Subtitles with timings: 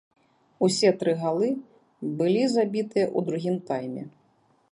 [0.67, 1.49] Усе тры галы
[2.21, 4.03] былі забітыя ў другім тайме.